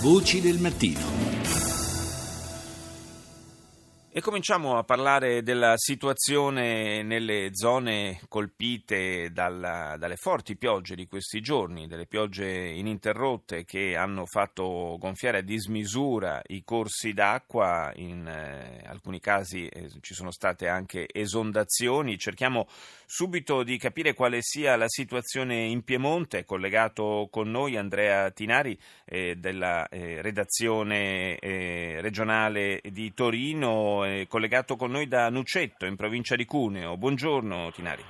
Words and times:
Voci 0.00 0.40
del 0.40 0.60
mattino. 0.60 1.27
E 4.18 4.20
cominciamo 4.20 4.76
a 4.76 4.82
parlare 4.82 5.44
della 5.44 5.74
situazione 5.76 7.04
nelle 7.04 7.50
zone 7.52 8.18
colpite 8.26 9.30
dalla, 9.30 9.94
dalle 9.96 10.16
forti 10.16 10.56
piogge 10.56 10.96
di 10.96 11.06
questi 11.06 11.40
giorni, 11.40 11.86
delle 11.86 12.06
piogge 12.06 12.48
ininterrotte 12.48 13.64
che 13.64 13.94
hanno 13.94 14.26
fatto 14.26 14.96
gonfiare 14.98 15.38
a 15.38 15.42
dismisura 15.42 16.42
i 16.48 16.64
corsi 16.64 17.12
d'acqua, 17.12 17.92
in 17.94 18.26
eh, 18.26 18.82
alcuni 18.88 19.20
casi 19.20 19.68
eh, 19.68 19.88
ci 20.00 20.14
sono 20.14 20.32
state 20.32 20.66
anche 20.66 21.06
esondazioni. 21.12 22.18
Cerchiamo 22.18 22.66
subito 23.06 23.62
di 23.62 23.78
capire 23.78 24.14
quale 24.14 24.38
sia 24.40 24.74
la 24.74 24.88
situazione 24.88 25.62
in 25.66 25.84
Piemonte, 25.84 26.44
collegato 26.44 27.28
con 27.30 27.52
noi 27.52 27.76
Andrea 27.76 28.32
Tinari 28.32 28.76
eh, 29.04 29.36
della 29.36 29.86
eh, 29.86 30.20
redazione 30.22 31.38
eh, 31.38 31.98
regionale 32.00 32.80
di 32.82 33.14
Torino 33.14 34.06
collegato 34.28 34.76
con 34.76 34.90
noi 34.90 35.06
da 35.06 35.28
Nucetto, 35.30 35.86
in 35.86 35.96
provincia 35.96 36.36
di 36.36 36.44
Cuneo. 36.44 36.96
Buongiorno 36.96 37.70
Tinari. 37.72 38.04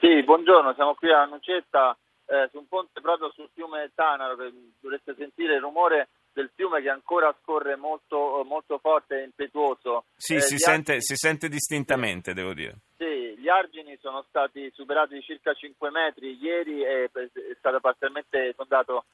Sì, 0.00 0.22
buongiorno, 0.24 0.74
siamo 0.74 0.94
qui 0.94 1.12
a 1.12 1.24
Nucetta, 1.26 1.96
eh, 2.26 2.48
su 2.50 2.58
un 2.58 2.66
ponte 2.66 3.00
proprio 3.00 3.30
sul 3.34 3.48
fiume 3.54 3.92
Tanaro, 3.94 4.36
che 4.36 4.52
dovreste 4.80 5.14
sentire 5.16 5.54
il 5.54 5.60
rumore 5.60 6.08
del 6.32 6.50
fiume 6.54 6.80
che 6.82 6.88
ancora 6.88 7.34
scorre 7.42 7.76
molto, 7.76 8.42
molto 8.44 8.78
forte 8.78 9.20
e 9.20 9.24
impetuoso. 9.24 10.04
Sì, 10.16 10.34
eh, 10.34 10.40
si, 10.40 10.58
sente, 10.58 10.92
argini... 10.92 11.00
si, 11.00 11.14
sente, 11.14 11.48
distintamente, 11.48 12.30
sì. 12.30 12.36
devo 12.36 12.52
dire. 12.52 12.74
Sì, 12.96 13.36
gli 13.38 13.48
argini 13.48 13.96
sono 14.00 14.24
stati 14.28 14.70
superati 14.74 15.14
di 15.14 15.22
circa 15.22 15.52
5 15.52 15.90
metri 15.90 16.36
ieri 16.40 16.82
e 16.82 17.10
è 17.12 17.54
stato 17.58 17.80
parzialmente 17.80 18.54
sondato 18.56 19.04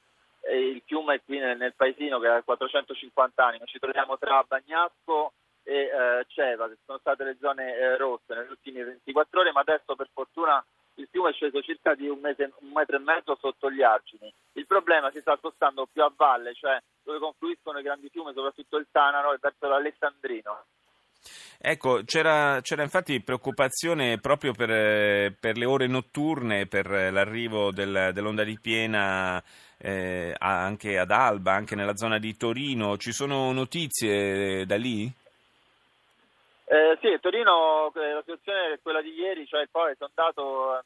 eh, 0.41 0.57
il 0.57 0.81
fiume 0.85 1.21
qui 1.23 1.37
nel, 1.37 1.57
nel 1.57 1.73
paesino 1.75 2.19
che 2.19 2.27
ha 2.27 2.41
450 2.41 3.45
anni. 3.45 3.59
Ci 3.65 3.79
troviamo 3.79 4.17
tra 4.17 4.43
Bagnasco 4.47 5.33
e 5.69 5.81
eh, 5.83 6.25
Ceva, 6.27 6.67
che 6.67 6.77
sono 6.83 6.97
state 6.97 7.23
le 7.23 7.37
zone 7.39 7.75
eh, 7.75 7.97
rosse 7.97 8.33
nelle 8.33 8.49
ultime 8.49 8.83
24 8.83 9.39
ore, 9.39 9.51
ma 9.51 9.59
adesso 9.59 9.95
per 9.95 10.09
fortuna 10.11 10.65
il 10.95 11.07
fiume 11.11 11.29
è 11.29 11.33
sceso 11.33 11.61
circa 11.61 11.93
di 11.93 12.07
un, 12.07 12.19
mese, 12.19 12.51
un 12.59 12.71
metro 12.73 12.97
e 12.97 12.99
mezzo 12.99 13.37
sotto 13.39 13.71
gli 13.71 13.83
argini. 13.83 14.33
Il 14.53 14.65
problema 14.65 15.11
si 15.11 15.19
sta 15.19 15.37
spostando 15.37 15.87
più 15.91 16.01
a 16.01 16.11
valle, 16.15 16.53
cioè 16.55 16.81
dove 17.03 17.19
confluiscono 17.19 17.79
i 17.79 17.83
grandi 17.83 18.09
fiumi, 18.09 18.33
soprattutto 18.33 18.77
il 18.77 18.87
Tanaro 18.91 19.33
e 19.33 19.37
verso 19.39 19.67
l'Alessandrino. 19.67 20.65
Ecco, 21.61 22.01
c'era, 22.05 22.59
c'era, 22.61 22.83
infatti 22.83 23.21
preoccupazione 23.21 24.17
proprio 24.17 24.53
per, 24.53 25.35
per, 25.37 25.57
le 25.57 25.65
ore 25.65 25.87
notturne, 25.87 26.67
per 26.67 26.89
l'arrivo 26.89 27.71
del, 27.71 28.11
dell'onda 28.13 28.45
di 28.45 28.57
piena 28.59 29.43
eh, 29.77 30.33
anche 30.37 30.97
ad 30.97 31.11
Alba, 31.11 31.53
anche 31.53 31.75
nella 31.75 31.97
zona 31.97 32.17
di 32.17 32.35
Torino. 32.37 32.97
Ci 32.97 33.11
sono 33.11 33.51
notizie 33.51 34.65
da 34.65 34.77
lì? 34.77 35.11
Eh, 36.71 36.99
sì, 37.01 37.17
Torino 37.19 37.91
eh, 37.95 38.13
la 38.13 38.19
situazione 38.19 38.73
è 38.73 38.79
quella 38.79 39.01
di 39.01 39.11
ieri, 39.11 39.47
cioè 39.47 39.65
poi 39.71 39.93
è 39.93 39.95
andato 39.97 40.77
eh, 40.77 40.83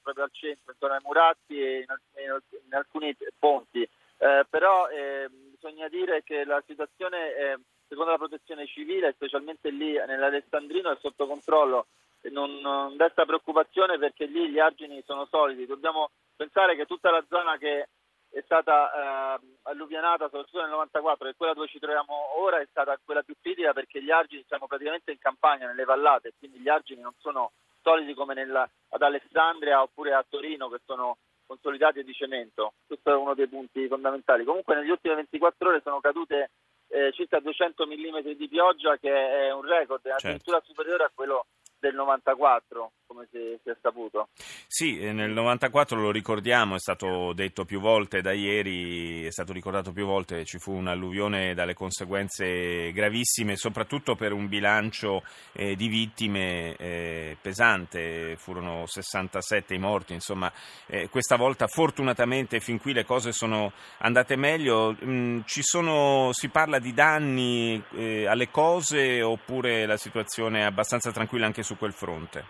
proprio 0.00 0.22
al 0.22 0.30
centro, 0.32 0.70
intorno 0.70 0.94
ai 0.94 1.02
Muratti 1.02 1.60
e 1.60 1.78
in, 1.78 2.22
in, 2.22 2.38
in 2.66 2.74
alcuni 2.74 3.16
ponti, 3.36 3.82
eh, 3.82 4.46
però 4.48 4.86
eh, 4.90 5.28
bisogna 5.28 5.88
dire 5.88 6.22
che 6.22 6.44
la 6.44 6.62
situazione 6.64 7.58
secondo 7.88 8.12
la 8.12 8.16
protezione 8.16 8.66
civile, 8.66 9.12
specialmente 9.12 9.70
lì 9.70 9.94
nell'Alessandrino, 9.94 10.92
è 10.92 10.96
sotto 11.00 11.26
controllo 11.26 11.86
non, 12.30 12.60
non 12.60 12.96
desta 12.96 13.24
preoccupazione 13.24 13.98
perché 13.98 14.26
lì 14.26 14.48
gli 14.48 14.58
argini 14.58 15.02
sono 15.04 15.26
solidi. 15.26 15.66
Dobbiamo 15.66 16.10
pensare 16.36 16.76
che 16.76 16.86
tutta 16.86 17.10
la 17.10 17.24
zona 17.28 17.58
che 17.58 17.88
è 18.34 18.42
stata 18.42 19.38
eh, 19.38 19.40
alluvionata 19.62 20.24
soprattutto 20.24 20.60
nel 20.60 20.70
94 20.70 21.28
e 21.28 21.34
quella 21.36 21.54
dove 21.54 21.68
ci 21.68 21.78
troviamo 21.78 22.36
ora 22.40 22.58
è 22.58 22.66
stata 22.68 22.98
quella 23.04 23.22
più 23.22 23.36
critica 23.40 23.72
perché 23.72 24.02
gli 24.02 24.10
argini 24.10 24.44
siamo 24.48 24.66
praticamente 24.66 25.12
in 25.12 25.18
campagna, 25.18 25.68
nelle 25.68 25.84
vallate, 25.84 26.32
quindi 26.36 26.58
gli 26.58 26.68
argini 26.68 27.00
non 27.00 27.14
sono 27.18 27.52
solidi 27.80 28.12
come 28.14 28.34
nella, 28.34 28.68
ad 28.88 29.02
Alessandria 29.02 29.82
oppure 29.82 30.14
a 30.14 30.24
Torino 30.28 30.68
che 30.68 30.80
sono 30.84 31.18
consolidati 31.46 32.02
di 32.02 32.12
cemento. 32.12 32.72
Questo 32.86 33.10
è 33.10 33.14
uno 33.14 33.34
dei 33.34 33.46
punti 33.46 33.86
fondamentali. 33.86 34.44
Comunque 34.44 34.74
negli 34.74 34.90
ultimi 34.90 35.14
24 35.14 35.68
ore 35.68 35.80
sono 35.84 36.00
cadute 36.00 36.50
eh, 36.88 37.12
circa 37.12 37.38
200 37.38 37.86
mm 37.86 38.30
di 38.36 38.48
pioggia 38.48 38.96
che 38.96 39.12
è 39.12 39.52
un 39.52 39.62
record, 39.62 40.02
certo. 40.02 40.26
addirittura 40.26 40.60
superiore 40.64 41.04
a 41.04 41.12
quello 41.14 41.46
del 41.84 41.94
94, 41.94 42.92
come 43.06 43.28
si, 43.30 43.38
si, 43.62 43.68
è 43.68 43.76
saputo. 43.82 44.28
Sì, 44.66 44.98
eh, 44.98 45.12
nel 45.12 45.32
94 45.32 46.00
lo 46.00 46.10
ricordiamo, 46.10 46.76
è 46.76 46.78
stato 46.78 47.34
detto 47.34 47.66
più 47.66 47.78
volte 47.78 48.22
da 48.22 48.32
ieri, 48.32 49.26
è 49.26 49.30
stato 49.30 49.52
ricordato 49.52 49.92
più 49.92 50.06
volte, 50.06 50.46
ci 50.46 50.58
fu 50.58 50.72
un'alluvione 50.72 51.52
dalle 51.52 51.74
conseguenze 51.74 52.90
gravissime, 52.92 53.56
soprattutto 53.56 54.14
per 54.14 54.32
un 54.32 54.48
bilancio 54.48 55.22
eh, 55.52 55.76
di 55.76 55.88
vittime 55.88 56.74
eh, 56.76 57.36
pesante, 57.38 58.36
furono 58.36 58.86
67 58.86 59.74
i 59.74 59.78
morti, 59.78 60.14
insomma 60.14 60.50
eh, 60.86 61.10
questa 61.10 61.36
volta 61.36 61.66
fortunatamente 61.66 62.60
fin 62.60 62.80
qui 62.80 62.94
le 62.94 63.04
cose 63.04 63.32
sono 63.32 63.72
andate 63.98 64.36
meglio, 64.36 64.96
mm, 65.04 65.40
sono, 65.46 66.30
si 66.32 66.48
parla 66.48 66.78
di 66.78 66.94
danni 66.94 67.82
eh, 67.92 68.26
alle 68.26 68.50
cose 68.50 69.20
oppure 69.22 69.86
la 69.86 69.96
situazione 69.96 70.60
è 70.60 70.64
abbastanza 70.64 71.10
tranquilla 71.10 71.46
anche 71.46 71.62
su 71.62 71.73
su 71.74 71.76
quel 71.76 71.92
fronte? 71.92 72.44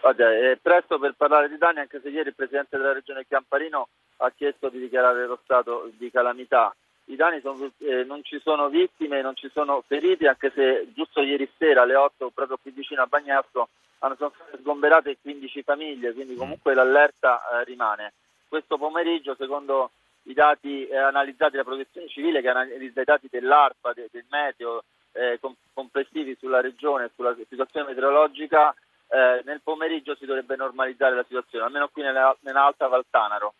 Guarda, 0.00 0.32
è 0.32 0.58
presto 0.60 0.98
per 0.98 1.14
parlare 1.16 1.48
di 1.48 1.56
danni, 1.56 1.80
anche 1.80 2.00
se 2.00 2.08
ieri 2.08 2.28
il 2.28 2.34
Presidente 2.34 2.76
della 2.76 2.92
Regione 2.92 3.26
Chiamparino 3.26 3.88
ha 4.18 4.30
chiesto 4.30 4.68
di 4.68 4.78
dichiarare 4.78 5.26
lo 5.26 5.38
stato 5.42 5.90
di 5.96 6.10
calamità. 6.10 6.74
I 7.08 7.16
danni 7.16 7.40
sono, 7.40 7.70
eh, 7.78 8.04
non 8.04 8.22
ci 8.22 8.40
sono 8.40 8.68
vittime, 8.68 9.22
non 9.22 9.36
ci 9.36 9.48
sono 9.52 9.82
feriti, 9.86 10.26
anche 10.26 10.50
se 10.54 10.88
giusto 10.92 11.22
ieri 11.22 11.48
sera 11.56 11.82
alle 11.82 11.94
8, 11.94 12.30
proprio 12.34 12.58
qui 12.60 12.72
vicino 12.72 13.02
a 13.02 13.06
Bagnasco, 13.06 13.68
hanno, 14.00 14.16
sono 14.16 14.32
state 14.34 14.58
sgomberate 14.58 15.16
15 15.20 15.62
famiglie, 15.62 16.12
quindi 16.12 16.34
mm. 16.34 16.38
comunque 16.38 16.74
l'allerta 16.74 17.40
eh, 17.40 17.64
rimane. 17.64 18.12
Questo 18.48 18.76
pomeriggio, 18.76 19.36
secondo 19.36 19.90
i 20.24 20.34
dati 20.34 20.86
eh, 20.86 20.96
analizzati 20.96 21.52
dalla 21.52 21.64
protezione 21.64 22.08
civile, 22.08 22.40
che 22.40 22.48
analizza 22.48 23.00
i 23.00 23.04
dati 23.04 23.28
dell'ARPA, 23.30 23.92
de, 23.92 24.08
del 24.10 24.24
meteo, 24.28 24.82
eh, 25.16 25.40
complessivi 25.72 26.36
sulla 26.38 26.60
regione 26.60 27.06
e 27.06 27.10
sulla 27.14 27.34
situazione 27.48 27.88
meteorologica, 27.88 28.74
eh, 29.08 29.42
nel 29.44 29.60
pomeriggio 29.62 30.14
si 30.16 30.26
dovrebbe 30.26 30.56
normalizzare 30.56 31.14
la 31.14 31.24
situazione, 31.24 31.64
almeno 31.64 31.88
qui 31.88 32.02
nella, 32.02 32.36
nell'Alta 32.40 32.88
Valtanaro. 32.88 33.54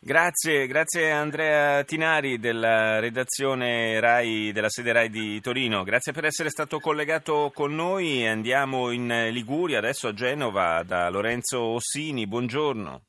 Grazie, 0.00 0.68
grazie 0.68 1.10
Andrea 1.10 1.82
Tinari 1.82 2.38
della 2.38 3.00
redazione 3.00 3.98
RAI 3.98 4.52
della 4.52 4.68
sede 4.68 4.92
RAI 4.92 5.08
di 5.08 5.40
Torino. 5.40 5.82
Grazie 5.82 6.12
per 6.12 6.24
essere 6.24 6.50
stato 6.50 6.78
collegato 6.78 7.50
con 7.52 7.74
noi. 7.74 8.24
Andiamo 8.24 8.92
in 8.92 9.28
Liguria, 9.32 9.78
adesso 9.78 10.06
a 10.06 10.14
Genova, 10.14 10.84
da 10.84 11.10
Lorenzo 11.10 11.60
Ossini. 11.60 12.28
Buongiorno. 12.28 13.07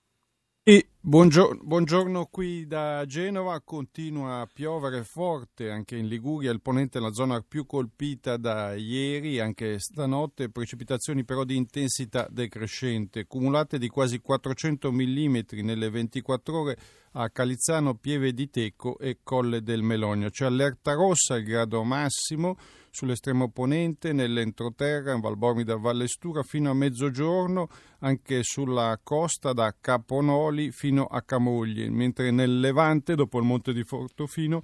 E 0.69 0.89
buongiorno, 0.99 1.63
buongiorno, 1.63 2.27
qui 2.27 2.67
da 2.67 3.03
Genova, 3.07 3.59
continua 3.59 4.41
a 4.41 4.45
piovere 4.45 5.03
forte 5.03 5.71
anche 5.71 5.97
in 5.97 6.07
Liguria, 6.07 6.51
il 6.51 6.61
ponente 6.61 6.99
è 6.99 7.01
la 7.01 7.11
zona 7.11 7.41
più 7.41 7.65
colpita 7.65 8.37
da 8.37 8.75
ieri, 8.75 9.39
anche 9.39 9.79
stanotte, 9.79 10.51
precipitazioni 10.51 11.23
però 11.23 11.43
di 11.43 11.55
intensità 11.55 12.27
decrescente, 12.29 13.25
cumulate 13.25 13.79
di 13.79 13.87
quasi 13.87 14.19
400 14.19 14.91
mm 14.91 15.37
nelle 15.63 15.89
24 15.89 16.59
ore 16.59 16.77
a 17.13 17.31
Calizzano, 17.31 17.95
Pieve 17.95 18.31
di 18.31 18.51
Tecco 18.51 18.99
e 18.99 19.21
Colle 19.23 19.63
del 19.63 19.81
Melogno. 19.81 20.29
C'è 20.29 20.45
allerta 20.45 20.93
rossa, 20.93 21.37
il 21.37 21.45
grado 21.45 21.83
massimo, 21.83 22.55
sull'estremo 22.91 23.45
opponente, 23.45 24.13
nell'entroterra, 24.13 25.13
in 25.13 25.21
Valbormida 25.21 25.75
Valle 25.75 26.07
Stura, 26.07 26.43
fino 26.43 26.69
a 26.69 26.73
mezzogiorno, 26.73 27.67
anche 27.99 28.43
sulla 28.43 28.99
costa 29.01 29.53
da 29.53 29.75
Caponoli 29.79 30.71
fino 30.71 31.05
a 31.05 31.21
Camogli, 31.21 31.89
mentre 31.89 32.31
nel 32.31 32.59
Levante, 32.59 33.15
dopo 33.15 33.39
il 33.39 33.45
monte 33.45 33.73
di 33.73 33.83
Fortofino, 33.83 34.63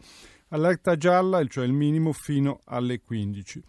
allerta 0.49 0.97
gialla, 0.97 1.43
cioè 1.45 1.66
il 1.66 1.73
minimo, 1.73 2.11
fino 2.13 2.61
alle 2.66 3.01
15. 3.01 3.63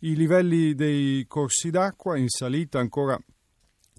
I 0.00 0.16
livelli 0.16 0.74
dei 0.74 1.26
corsi 1.26 1.70
d'acqua 1.70 2.16
in 2.16 2.28
salita 2.28 2.78
ancora 2.78 3.18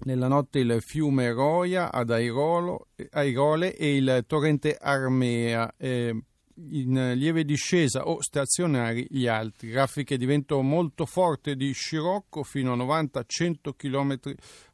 nella 0.04 0.26
notte 0.26 0.58
il 0.58 0.78
fiume 0.80 1.30
Roia 1.32 1.92
ad 1.92 2.10
Airolo, 2.10 2.88
Airole 3.10 3.76
e 3.76 3.96
il 3.96 4.24
torrente 4.26 4.76
Armea. 4.76 5.74
Eh, 5.76 6.24
in 6.56 7.12
lieve 7.16 7.44
discesa 7.44 8.06
o 8.06 8.20
stazionari 8.20 9.06
gli 9.10 9.26
altri. 9.26 9.72
Raffiche 9.72 10.16
di 10.16 10.26
vento 10.26 10.60
molto 10.62 11.06
forte 11.06 11.56
di 11.56 11.72
scirocco 11.72 12.42
fino 12.42 12.72
a 12.72 12.76
90-100 12.76 13.74
km 13.76 14.18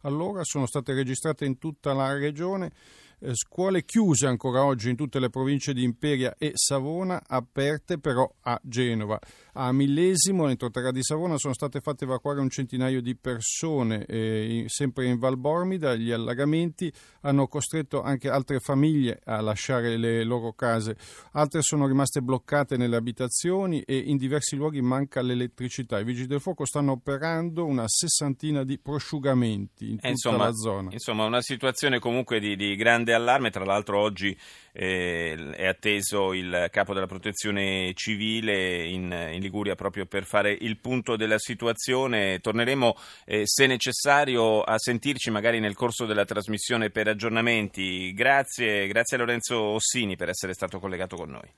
all'ora 0.02 0.44
sono 0.44 0.66
state 0.66 0.92
registrate 0.94 1.44
in 1.44 1.58
tutta 1.58 1.92
la 1.92 2.12
regione 2.16 2.72
Eh, 3.20 3.34
scuole 3.34 3.84
chiuse 3.84 4.26
ancora 4.26 4.64
oggi 4.64 4.90
in 4.90 4.96
tutte 4.96 5.18
le 5.18 5.28
province 5.28 5.72
di 5.72 5.82
Imperia 5.82 6.36
e 6.38 6.52
Savona, 6.54 7.20
aperte 7.26 7.98
però 7.98 8.32
a 8.42 8.60
Genova. 8.62 9.18
A 9.54 9.72
Millesimo, 9.72 10.48
entro 10.48 10.70
Terra 10.70 10.92
di 10.92 11.02
Savona, 11.02 11.36
sono 11.36 11.52
state 11.52 11.80
fatte 11.80 12.04
evacuare 12.04 12.38
un 12.38 12.48
centinaio 12.48 13.02
di 13.02 13.16
persone, 13.16 14.04
eh, 14.06 14.64
sempre 14.68 15.06
in 15.06 15.18
Val 15.18 15.36
Bormida. 15.36 15.96
Gli 15.96 16.12
allagamenti 16.12 16.92
hanno 17.22 17.48
costretto 17.48 18.02
anche 18.02 18.30
altre 18.30 18.60
famiglie 18.60 19.20
a 19.24 19.40
lasciare 19.40 19.96
le 19.96 20.22
loro 20.22 20.52
case. 20.52 20.96
Altre 21.32 21.62
sono 21.62 21.88
rimaste 21.88 22.22
bloccate 22.22 22.76
nelle 22.76 22.94
abitazioni 22.94 23.80
e 23.80 23.96
in 23.96 24.16
diversi 24.16 24.54
luoghi 24.54 24.80
manca 24.80 25.22
l'elettricità. 25.22 25.98
I 25.98 26.04
vigili 26.04 26.28
del 26.28 26.40
fuoco 26.40 26.64
stanno 26.64 26.92
operando 26.92 27.64
una 27.64 27.88
sessantina 27.88 28.62
di 28.62 28.78
prosciugamenti 28.78 29.88
in 29.90 29.96
tutta 29.96 30.08
insomma, 30.08 30.44
la 30.44 30.52
zona. 30.52 30.90
Insomma, 30.92 31.24
una 31.24 31.42
situazione 31.42 31.98
comunque 31.98 32.38
di, 32.38 32.54
di 32.54 32.76
grande 33.08 33.14
allarme. 33.14 33.50
Tra 33.50 33.64
l'altro, 33.64 33.98
oggi 33.98 34.36
eh, 34.72 35.52
è 35.54 35.66
atteso 35.66 36.32
il 36.32 36.68
capo 36.70 36.92
della 36.92 37.06
protezione 37.06 37.92
civile 37.94 38.84
in, 38.84 39.10
in, 39.32 39.40
Liguria 39.40 39.74
proprio 39.74 40.06
per 40.06 40.24
fare 40.24 40.52
il 40.52 40.78
punto 40.78 41.16
della 41.16 41.38
situazione. 41.38 42.38
Torneremo, 42.40 42.94
eh, 43.24 43.42
se 43.44 43.66
necessario, 43.66 44.62
a 44.62 44.78
sentirci 44.78 45.30
magari 45.30 45.60
nel 45.60 45.74
corso 45.74 46.04
della 46.04 46.24
trasmissione 46.24 46.90
per 46.90 47.08
aggiornamenti. 47.08 48.12
Grazie, 48.12 48.86
grazie 48.86 49.16
a 49.16 49.20
Lorenzo 49.20 49.58
Ossini 49.58 50.16
per 50.16 50.28
essere 50.28 50.52
stato 50.52 50.78
collegato 50.78 51.16
con 51.16 51.30
noi. 51.30 51.48